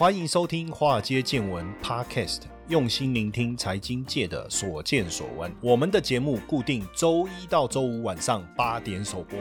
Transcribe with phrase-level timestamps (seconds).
[0.00, 5.54] 欢迎收听《华尔街见闻》Podcast，用心聆听财经界的所见所闻。
[5.60, 9.38] 我们的节目固定周一到周五晚上八点首播。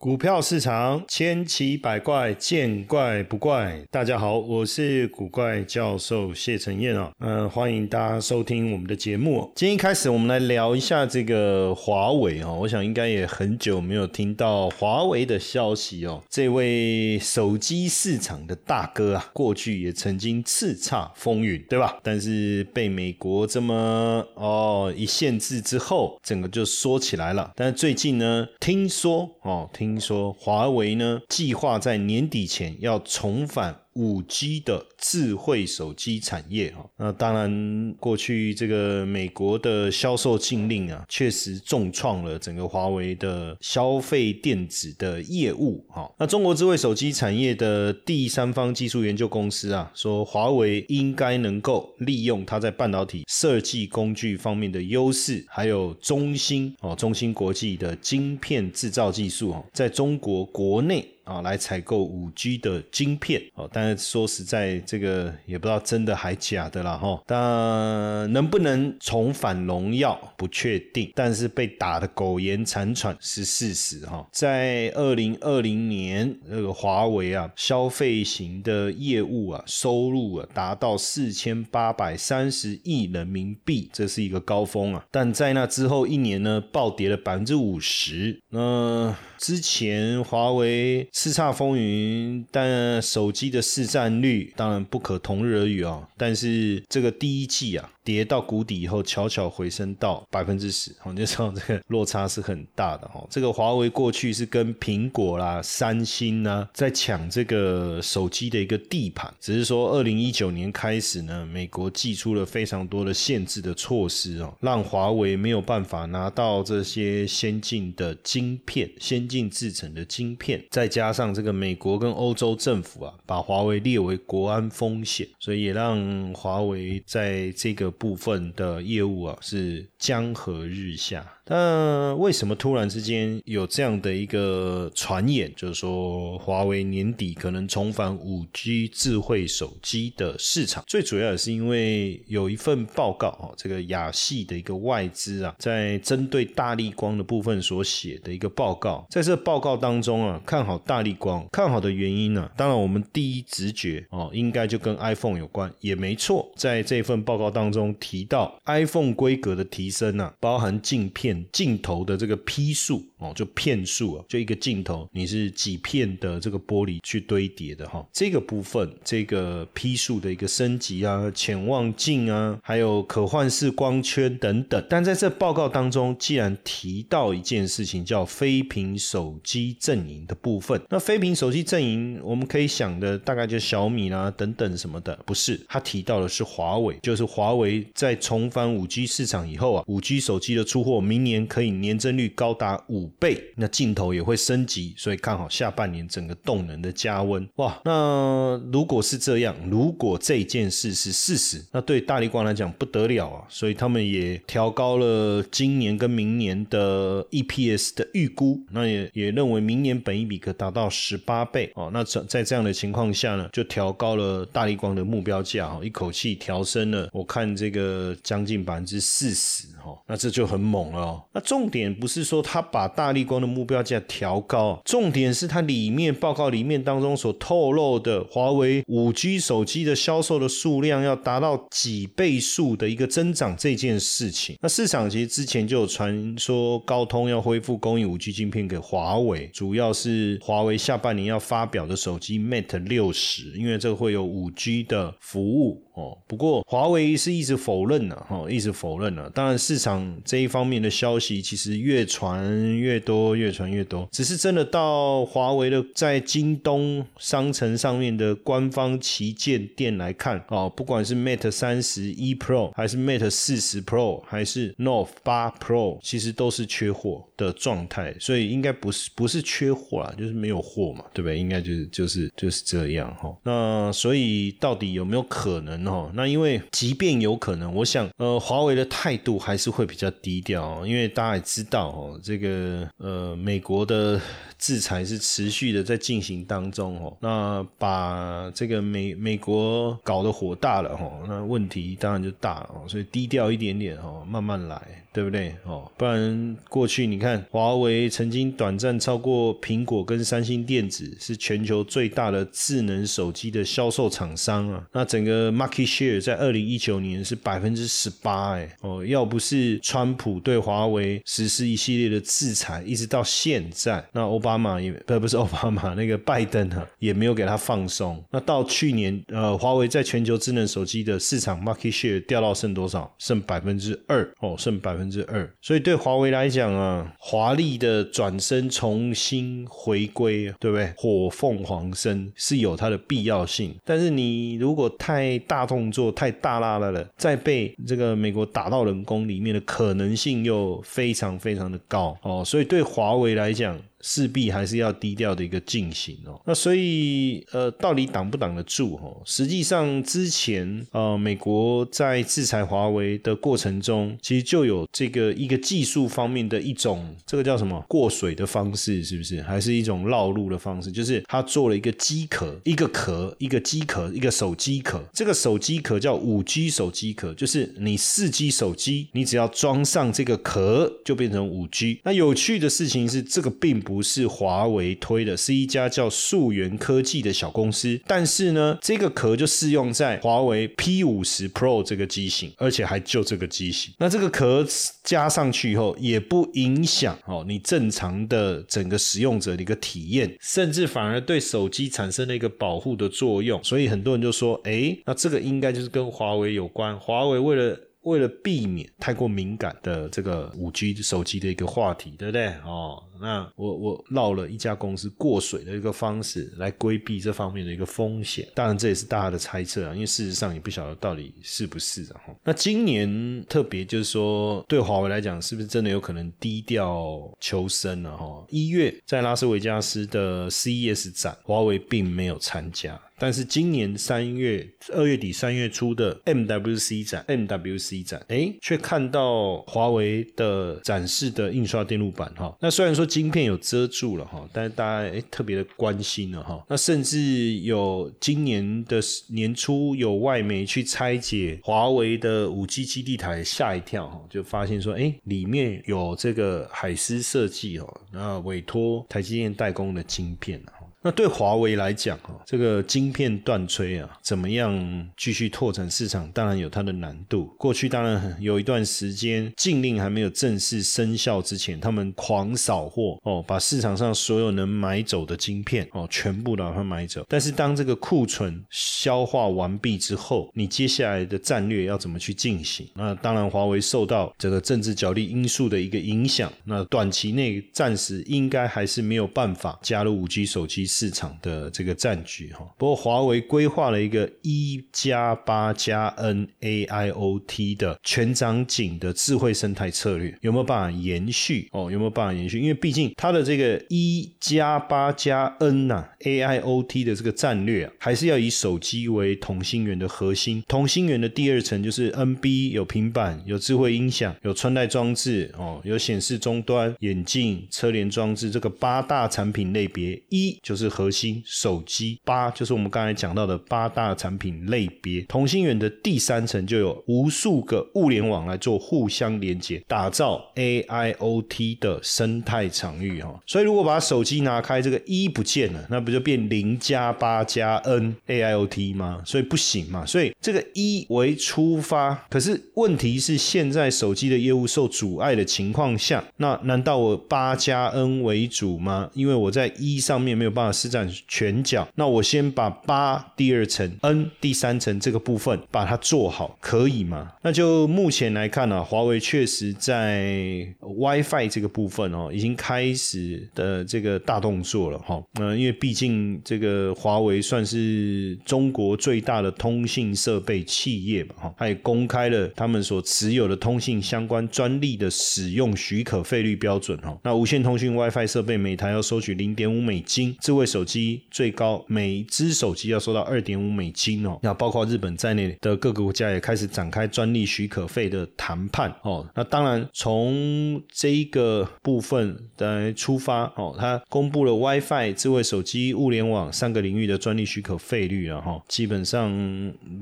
[0.00, 3.84] 股票市场千奇百怪，见怪不怪。
[3.90, 9.52] 大家好，我是古怪教授谢承彦啊，嗯，欢迎大家收听我们的节目。
[9.54, 12.56] 今天一开始，我们来聊一下这个华为哦。
[12.62, 16.22] 我想应该也很久没有听到华为的消息哦。
[16.30, 21.98] 这位手机市场的大哥啊，过去也曾经叱咤风云，对吧？
[22.02, 27.52] 但是被美国这么哦一限制之后，整个就缩起来了。
[27.54, 29.89] 但是最近呢，听说哦，听。
[29.90, 33.80] 听说华为呢，计划在年底前要重返。
[33.94, 46.10] 五 G 的智慧手机产业哈，那当然过去这个美国的销售禁令啊，确实重创了整个华为的消费电子的业务哈。
[46.18, 61.06] 那中国智慧手机产业的第三方技术研究公司啊，说华为应该能够利用它在半导体设计工具方面的优势，还有中芯哦，中芯国际的晶片制造技术哦，在中国国内。
[61.30, 67.22] 啊，来采购五 G 的晶片哦，但是说实在，这个也不知道真的还假的啦哈。
[67.24, 74.26] 但能不能重返荣耀不确定，但是被打的苟延残喘是事实哈。
[74.32, 85.06] 在二零二零年，那个华为啊，消费型的业务啊，收入啊达到四千八百三十亿人民币，这是一个高峰啊。
[85.12, 88.40] 但在那之后一年呢，暴跌了百分之五十。
[88.48, 91.08] 那之前华为。
[91.20, 96.08] 叱咤风云，但手机的市占率当然不可同日而语啊。
[96.16, 97.90] 但是这个第一季啊。
[98.02, 103.24] 跌到谷底以后，悄悄回升到百分之十，你就知道这个落差是很大的哈。
[103.30, 127.90] 这个华为过去是跟苹果啦、三星呢在抢这个手机的一个地盘，只是说二零一九年开始呢，美国寄出了非常多的限制的措施哦，让华为没有办法拿到这些先进的晶片、先进制成的晶片，再加加上这个美国跟欧洲政府啊，把华为列为国安风险，所以也让华为在这个。
[128.00, 140.84] 部分的业务啊是江河日下，那为什么突然之间有这样的一个传言，就是说华为年底可能重返五 G 智慧手机的市场？
[140.86, 157.80] 最主要也是因为有一份报告哦，这个亚系的一个外资啊，在针对大力光的部分所写的一个报告，在这报告当中啊，看好大力光，看好的原因呢，当然我们第一直觉哦，应该就跟 iPhone 有关，也没错，在这份报告当中。
[157.98, 174.84] 提到 iPhone 规格的提升啊，包含镜片镜头的这个批数哦，就片数啊，就一个镜头你是几片的这个玻璃去堆叠的哈，这个部分这个批数的一个升级啊，潜望镜啊，还有可换式光圈等等。
[174.88, 185.60] 但在这报告当中，既然提到一件事情叫非屏手机阵营的部分，那非屏手机阵营我们可以想的大概就小米啦等等什么的，不是？
[185.68, 187.86] 他提到的是华为，就是华为。
[187.94, 197.48] 在重返五 G 市场以后啊，五 G 手机的出货明年年可以年增率高达五倍，那镜头也会升级，所以看好下半年整个动能的加温。
[197.56, 211.90] 哇，那如果是这样，如果这件事是事实，那对大力光来讲不得了啊，所以他们也调高了今年跟明年的 EPS 的预估，那也也认为明年本一比可达到十八倍哦。
[211.94, 217.70] 那在在这样的情况下呢，就调高了大力光的目标价哦，一口气调升了，我看这。
[217.70, 221.22] 个将近百分之四十哈，那这就很猛了哦。
[221.32, 234.56] 那重点不是说他把大力光的目标价调高，重点是它里面报告里面当中所透露的华为五 G 手机的销售的数量要达到几倍数的一个增长这件事情。
[234.60, 245.82] 那市场其实之前就有传说高通要恢复供应五 G 晶片给华为，主要是华为下半年要发表的手机 Mate 六十，因为这个会有五 G 的服务。
[245.94, 249.28] 哦，不过华为是一直否认了，哈，一直否认了。
[249.30, 254.08] 当然，市场这一方面的消息其实越传越多，越传越多。
[254.10, 268.14] 只是真的到华为的在京东商城上面的官方旗舰店来看，哦，不管是 Mate 三十一 Pro，还是 Mate 四十 Pro，还是 Note 八 Pro，其实都是缺货的状态。
[268.18, 268.70] 所以应该。
[268.80, 271.38] 不是不是缺货啦，就是没有货嘛，对不对？
[271.38, 273.36] 应该就是就是就是这样哈。
[273.42, 276.10] 那所以到底有没有可能哈？
[276.14, 284.20] 那因为即便有可能，我想呃，华为的态度还是会比较低调，因为大家也知道哦，这个呃，美国的。
[284.60, 294.80] 制裁是持续的在进行当中哦，那把这个美美国搞得火大了哦，那问题当然就大了，所以低调一点点哦，慢慢来，
[295.14, 295.90] 对不对哦？
[295.96, 314.49] 不然过去你看，华为曾经短暂超过苹果跟三星电子，是全球最大的智能手机的销售厂商啊，那整个 market share 在二零一九年是百分之十八哎哦，要不是川普对华为实施一系列的制裁，一直到现在，那欧巴。
[314.50, 318.22] 巴马也不不是奥巴马，那个拜登啊也没有给他放松。
[318.30, 323.14] 那到去年，呃，华为在全球智能手机的市场 market share 掉到剩多少？
[323.18, 325.48] 剩百分之二哦，剩百分之二。
[325.60, 330.92] 所以对华为来讲啊，华丽的转身重新回归，对不对？
[330.96, 333.74] 火凤凰身是有它的必要性。
[333.84, 342.42] 但是你如果太大动作、太大拉了了，再被这个美国打到冷宫里面的可能性又非常非常的高哦。
[342.44, 349.20] 所以对华为来讲，势必还是要低调的一个进行哦，那所以呃，到底挡不挡得住哦？
[349.26, 359.42] 实际上之前呃，美国在制裁华为的过程中，其实就有这个一个技术方面的一种，这个叫什么过水的方式，是不是？
[359.42, 360.90] 还是一种绕路的方式？
[360.90, 365.02] 就是他做了一个机壳，一个壳，一个机壳，一个手机壳。
[365.12, 372.00] 这个手机壳叫五 G 手机壳，就是你四 G 手机，你只要装上这个壳，就变成五 G。
[372.04, 373.89] 那有趣的事情是，这个并不。
[373.90, 378.00] 不是华为推的，是一家叫溯源科技的小公司。
[378.06, 383.92] 但是呢，这个壳就适用在华为 P 五十 Pro 这个机型，而且还就这个机型。
[383.98, 384.64] 那这个壳
[385.02, 393.60] 加上去以后，也不影响哦你正常的整个使用者的一个体验，甚至反而对手机产生了一个保护的作用。
[393.64, 396.96] 所以很多人就说，哎，那这个应该就是跟华为有关。
[397.00, 402.46] 华为为了为了避免太过敏感的这个五 G 手机的一个话题，对不对？
[402.64, 403.02] 哦。
[403.20, 412.20] 那我我绕了一家公司过水的一个方式来规避这方面的一个风险，当然这也是大家的猜测啊，因为事实上也不晓得到底是不是啊。
[412.42, 418.42] 那今年特别就是说，对华为来讲，是不是真的有可能低调求生了哈？
[418.48, 432.56] 一月在拉斯维加斯的 CES 展，华为并没有参加，但是今年三月二月底三月初的 MWC 展，MWC 展，哎，却看到华为的展示的印刷电路板哈。
[432.60, 433.09] 那虽然说。
[433.10, 436.64] 晶片有遮住了哈，但是大家诶特别的关心了哈。
[436.68, 450.79] 那甚至有今年的年初有外媒去拆解华为的五 G 基地台，吓一跳哈，就发现说哎里面有这个海思设计哦，那委托台积电代工的晶片啊。
[451.02, 457.46] 那对华为来讲，哈，这个晶片断炊啊，怎么样继续拓展市场，当然有它的难度。
[457.56, 467.24] 过去当然有一段时间禁令还没有正式生效之前，他们狂扫货哦，把市场上所有能买走的晶片哦，全部把它买走。
[467.26, 472.86] 但是当这个库存消化完毕之后，你接下来的战略要怎么去进行？
[472.94, 480.89] 那当然，华为受到这个政治角力因素的一个影响，那短期内暂时应该还是没有办法加入五 G 手机。
[480.90, 491.88] 市场的这个占据哈，不过华为规划了一个一加八加 N A I O T 的全场景的智慧生态策略，有没有办法延续哦？
[491.90, 492.58] 有没有办法延续？
[492.58, 510.79] 因为毕竟它的这个一加八加 N 呐 A I O T 的这个战略啊，还是要以手机为同心圆的核心，同心圆的第二层就是 N B 有平板、有智慧音响、有穿戴装置哦，有显示终端、眼镜、车联装置，这个八大产品类别一就是。
[510.80, 515.20] 是核心手机八，就是我们刚才讲到的八大产品类别。
[515.22, 523.38] 同心圆的第三层就有无数个物联网来做互相连接，打造 AIoT 的生态场域哈。
[523.46, 529.20] 所以如果把手机拿开，这个一不见了，那不就变零加八加 N AIoT 吗？
[529.26, 530.06] 所以不行嘛。
[530.06, 539.10] 所以这个一为出发，可是问题是现在手机的业务受阻碍的情况下，那难道我八加 N 为主吗？
[539.12, 540.69] 因为我在一上面没有办法。
[540.72, 541.86] 施展拳脚。
[541.94, 547.32] 那我先把八第二层、N 第三层这个部分把它做好，可以吗？
[547.42, 555.22] 那就目前来看呢，华为确实在 WiFi 这个部分哦，已经开始的这个大动作了哈。
[555.34, 567.16] 那，因为毕竟这个华为算是中国最大的通信设备企业嘛哈，它也公开了他们所持有的通信相关专利的使用许可费率标准哈。
[567.22, 574.38] 那无线通讯 WiFi 设备每台要收取零点五美金，智智慧手机最高每只手机要收到二点五美金哦。
[574.42, 579.26] 那包括日本在内的各个国家也开始展开专利许可费的谈判哦。
[579.34, 588.62] 那当然从这一个部分来出发哦，它公布了 WiFi、智慧手机、物联网三个领域的专利许可费率了哈。
[588.68, 589.32] 基本上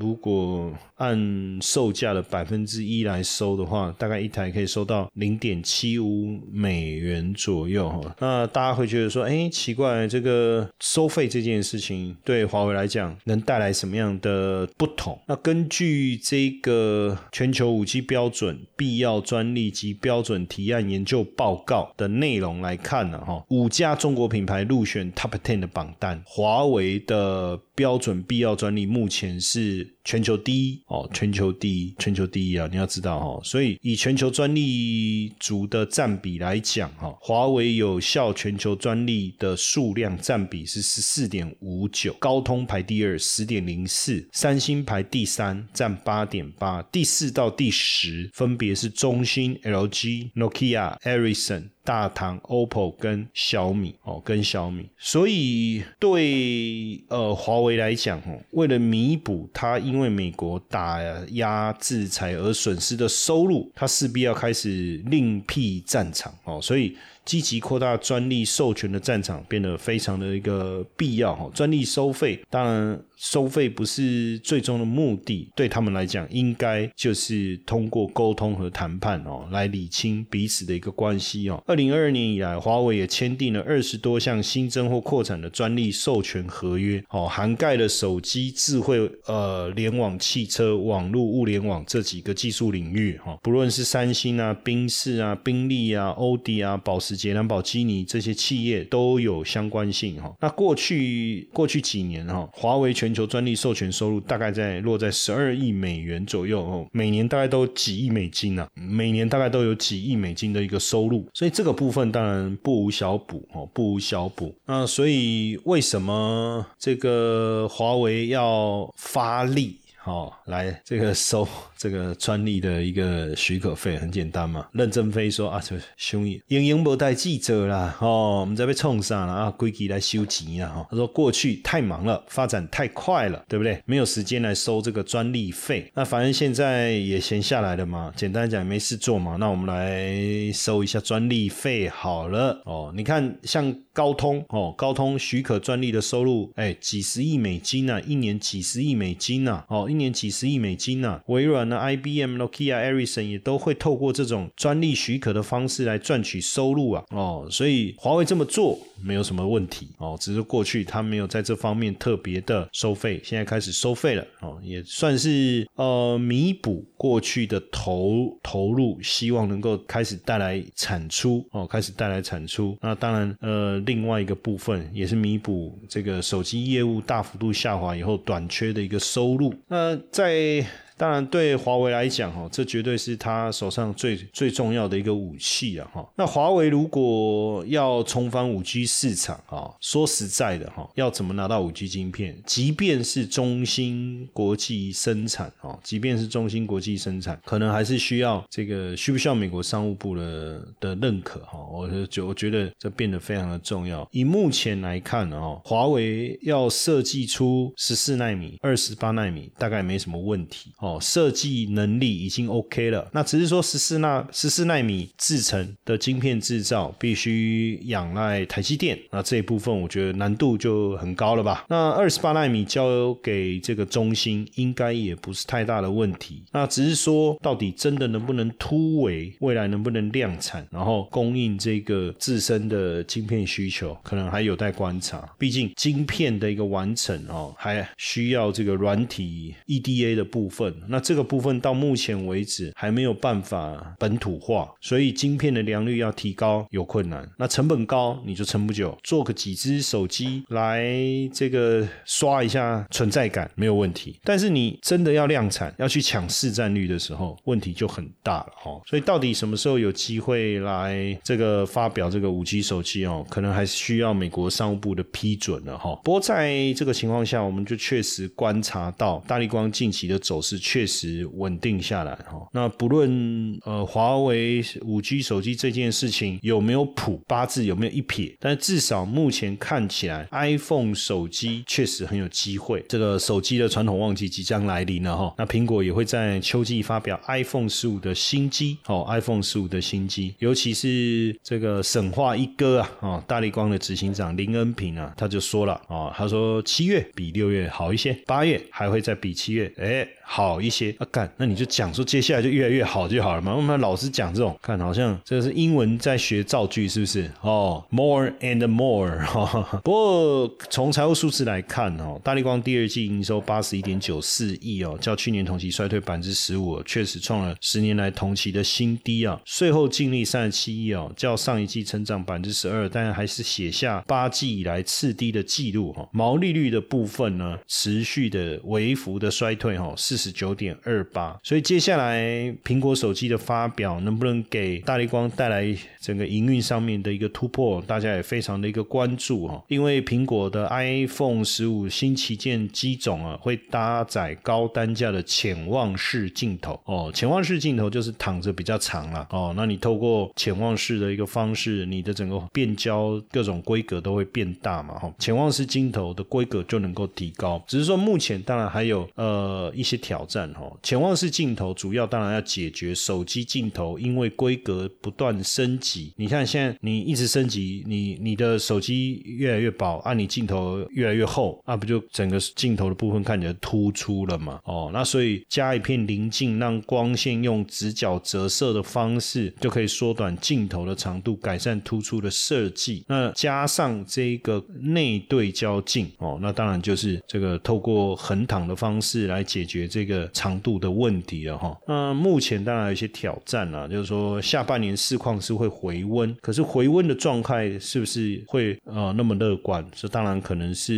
[0.01, 8.17] 如果按售价的百分之一来收的话，大概一台可以收到零点七五美元左右哈。
[8.19, 10.48] 那大家会觉得说，哎，奇怪，这个
[10.81, 15.19] 收费这件事情对华为来讲能带来什么样的不同？
[15.27, 29.95] 那根据这个全球五 G 标准必要专利及标准提案研究报告的内容来看呢，哈，五家中国品牌入选 Top Ten 的榜单，华为的标准必要专利目前是。
[30.09, 32.67] 全球第一哦，全球第一，全球第一啊！
[32.73, 51.71] 你要知道哈，所以以全球专利族的占比来讲哈，华为有效全球专利的数量占占比是十四点五九，高通排第二十点零四，三星排第三占八点八，第四到第十分别是中兴、LG、Nokia、Ericsson。
[51.89, 66.95] 大唐、OPPO 跟小米哦，跟小米，所以对呃华为来讲哦，为了弥补它因为美国打压制裁而损失的收入，它势必要开始另辟战场哦，所以。
[67.25, 71.47] 积极扩大专利授权的战场变得非常的一个必要哈。
[71.53, 81.63] 专利收费当然收费不是最终的目的，对他们来讲，应该就是通过沟通和谈判哦，来理清彼此的一个关系哦。
[81.67, 93.37] 二零二二年以来，华为也签订了二十多项新增或扩展的专利授权合约哦，涵盖了手机、智慧呃联网、汽车、网络、物联网这几个技术领域哈。
[93.43, 97.19] 不论是三星啊、宾士啊、宾利啊、欧迪啊、保时。
[97.19, 100.33] 捷兰宝基尼这些企业都有相关性哈。
[100.41, 114.55] 那过去过去几年哈，华为全全球专利授权收入大概在落在十二亿美元左右哦，每年大概都几亿美金啊，每年大概都有几亿美金的一个收入，所以这个部分当然不无小补哦，不无小补。
[114.67, 119.79] 那所以为什么这个华为要发力？
[120.09, 121.47] 哦，来这个收
[121.77, 124.67] 这个专利的一个许可费很简单嘛。
[124.73, 130.87] 任正非说啊，这兄弟英英不带记者啦，哦，我们在被冲上了啊，规矩来收钱啊。
[130.91, 133.83] 他说过去太忙了，发展太快了，对不对？
[133.85, 135.91] 没有时间来收这个专利费。
[135.95, 142.63] 那反正现在也闲下来了嘛，简单讲没事做嘛，那我们来收一下专利费好了。
[142.65, 149.89] 哦，你看像高通哦，高通许可专利的收入，哎，几十亿美金呐，一年几十亿美金呐，哦。
[149.91, 151.21] 一年几十亿美金啊？
[151.27, 157.05] 微软呢、IBM、Nokia、Ericsson 也都会透过这种专利许可的方式来赚取收入啊！
[157.11, 172.79] 哦，所以华为这么做没有什么问题哦，只是过去他没有在这方面特别的收费，现在开始收费了哦，也算是呃弥补过去的投投入，希望能够开始带来产出哦，开始带来产出。
[172.81, 179.55] 那当然呃，另外一个部分也是弥补这个手机业务大幅度下滑以后短缺的一个收入。
[179.67, 180.65] 那，在。
[180.99, 186.07] 当然，对华为来讲，哈，这绝对是他手上最最重要的一个武器啊，哈。
[186.17, 192.37] 那华为如果要重返五 G 市场，啊，说实在的，哈，要怎么拿到五 G 晶片？
[192.45, 201.65] 即便是中芯国际生产，哦，即便是中芯国际生产，可能还是需要这个需不需要美国商务部的的认可，哈。
[201.71, 204.07] 我就我觉得这变得非常的重要。
[204.11, 210.88] 以目前来看，哦，华为要设计出十四纳米、二十八纳米，大概没什么问题，哦。
[210.89, 221.67] 哦，设计能力已经 OK 了，那只是说十四纳十四纳米制成的晶片制造必须仰赖台积电，那这一部分我觉得难度就很高了吧？
[221.69, 226.43] 那二十八纳米交给这个中芯，应该也不是太大的问题。
[226.53, 235.29] 那只是说，到底真的能不能突围，未来能不能量产，然后供应这个自身的晶片需求，可能还有待观察。
[235.39, 240.75] 毕竟晶片的一个完成哦，还需要这个软体 EDA 的部分。
[240.89, 247.29] 那这个部分到目前为止还没有办法本土化，所以晶片的良率要提高有困难。
[247.39, 248.97] 那成本高，你就撑不久。
[249.03, 250.87] 做个几只手机来
[251.33, 258.81] 这个刷一下存在感没有问题，但是你真的要量产，要去抢市占率的时候，问题就很大了哈。
[258.87, 265.99] 所以到底什么时候有机会来这个发表这个五 G 手机哦，可能还是需要美国商务部的批准了哈。
[266.05, 272.47] 不过在这个情况下，我们就确实观察到大力光近期的走势确实稳定下来哈。
[272.53, 282.85] 那不论呃华为五 G 手机这件事情有没有谱八字有没有一撇，但至少目前看起来 iPhone 手机确实很有机会。
[282.87, 285.35] 这个手机的传统旺季即将来临了哈。
[285.39, 319.41] 那苹果也会在秋季发表 iPhone 十五的新机哦，iPhone 十五的新机，尤其是这个神话一哥啊哦，大力光的执行长林恩平啊，他就说了哦，他说七月比六月好一些，八月还会再比七月哎好一些啊干，那你就讲说接下来就越来越好就好了嘛，我们老是讲这种，看好像这是英文在学造句是不是哦？More and more 哈， 不过从财务数字来看哦，大力光第二季营收八十一点九四亿哦，较去年同期衰退百分之十五，确实创了十年来同期的新低啊。
[319.45, 326.09] 税后净利三十七亿哦，较上一季成长百分之十二，但还是写下八季以来次低的记录哈。
[326.13, 331.37] 毛利率的部分呢，持续的微幅的衰退哈，四十九点二八。
[331.43, 332.23] 所以接下来
[332.65, 339.65] 苹果手机的发表能不能给大力光带来整个营运上面的一个突破，大家也非常的一个关注哦。
[339.67, 347.11] 因为苹果的 iPhone 十五新旗舰机种啊，会搭载高单价的潜望式镜头哦。
[347.13, 349.53] 潜望式镜头就是躺着比较长了哦。
[349.57, 355.13] 那你透过潜望式的一个方式，你的整个变焦各种规格都会变大嘛哈。
[355.19, 360.79] 潜望式镜头的规格就能够提高，只是说目前当然还有呃一些挑战哦。
[360.83, 374.61] 潜望式镜头主要当然要解决手机镜头因为规格不断升级，你看现在你一直升级，你你的手机越来越薄，啊，你镜头越来越厚，啊，不就整个镜头的部分看起来突出了嘛？
[374.65, 383.05] 哦，那所以加一片棱镜，让光线用直角折射的方式，就可以缩短镜头的长度，改善突出的设计。
[383.09, 391.79] 那加上这一个内对焦镜，哦，那当然就是这个透过横躺的方式来解决这个长度的问题了哈。
[391.87, 399.85] 那目前当然有一些挑战了，就是说下半年市况是会回温，可是回温的状态是不是会呃那么乐观？
[399.95, 400.95] 这当然可能是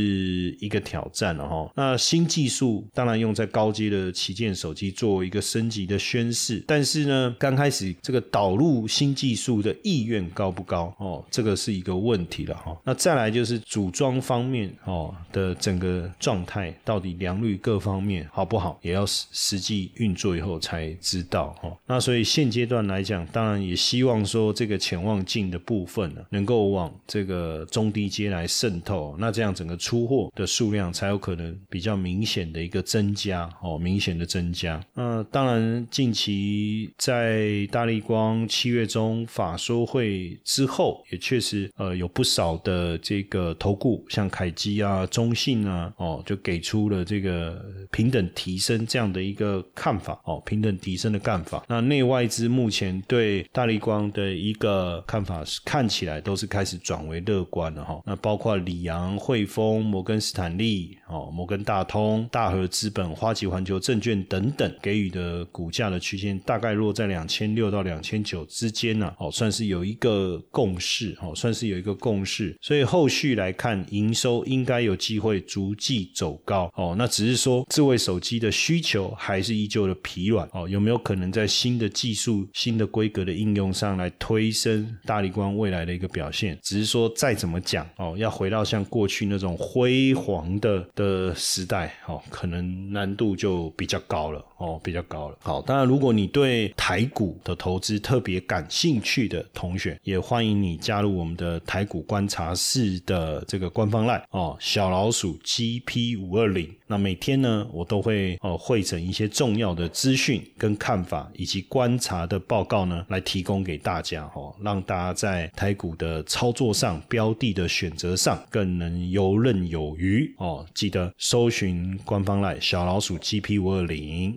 [0.60, 1.70] 一个挑战了哈。
[1.74, 11.24] 那新技术当然用在高阶的旗舰手机作为一个升级的宣示，但是呢，刚开始这个导入新技术的意愿高不高哦？
[11.30, 12.76] 这个是一个问题了哈。
[12.84, 21.76] 那再来就是组装方面哦的整个状态，到底良率各方面好不好，也要实际运作以后才知道哈。
[21.86, 34.82] 那所以现阶段来讲，当然也希望说这个潜望镜的部分呢，能够往这个中低阶来渗透，那这样整个出货的数量才有可能比较明显的一个增加哦，明显的增加。
[34.94, 51.64] 那当然，近期在大力光七月中法说会之后，也确实呃有不少的这个投顾，像凯基啊、中信啊，哦，就给出了这个平等提升这样样的一个看法哦，平等提升的看法。
[51.68, 58.00] 那内外资目前对大力光的一个看法是，看起来都是开始转为乐观了哈。
[58.04, 69.12] 那包括里昂、汇丰、摩根斯坦利、哦摩根大通、大和资本、花旗环球证券等等给予的股价的区间，大概落在两千六到两千九之间呢。
[69.18, 72.56] 哦，算是有一个共识，哦，算是有一个共识。
[72.60, 76.70] 所以后续来看，营收应该有机会逐季走高。
[76.74, 80.48] 哦，那只是说智慧手机的需求还是依旧的疲软。
[80.52, 86.58] 哦，有没有可能在新的技术、新的规格的应用上来推升大力光未来的一个表现？
[86.62, 94.44] 只是说再怎么讲，哦，要回到像过去那种辉煌的的时代，哦，可能难度就比较高了。
[94.60, 95.36] 哦，比较高了。
[95.40, 106.70] 好，当然，如果你对台股的投资特别感兴趣的同学，也欢迎你加入我们的台股观察室的这个官方 line 哦，小老鼠 GP 五二零。
[106.86, 120.66] 那每天呢，我都会哦汇整一些重要的资讯跟看法，以及观察的报告呢，来提供给大家哦，让大家在台股的操作上、标的的选择上更能游刃有余哦。
[120.74, 124.36] 记得搜寻官方 line 小老鼠 GP 五二零。